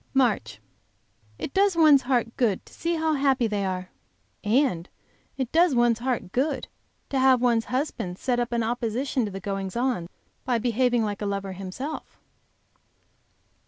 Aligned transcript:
MARCH. 0.15 0.59
It 1.37 1.53
does 1.53 1.75
one's 1.75 2.01
heart 2.01 2.35
good 2.35 2.65
to 2.65 2.73
see 2.73 2.95
how 2.95 3.13
happy 3.13 3.45
they 3.45 3.63
are! 3.67 3.91
And 4.43 4.89
it 5.37 5.51
does 5.51 5.75
one's 5.75 5.99
heart 5.99 6.31
good 6.31 6.67
to 7.09 7.19
have 7.19 7.39
one's 7.39 7.65
husband 7.65 8.17
set 8.17 8.39
up 8.39 8.51
an 8.51 8.63
opposition 8.63 9.25
to 9.25 9.31
the 9.31 9.39
goings 9.39 9.75
on 9.75 10.09
by 10.43 10.57
behaving 10.57 11.03
like 11.03 11.21
a 11.21 11.27
lover 11.27 11.51
himself. 11.53 12.19